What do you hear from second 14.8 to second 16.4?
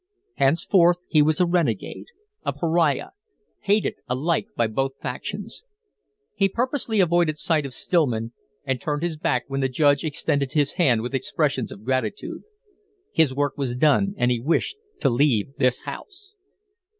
to leave this house.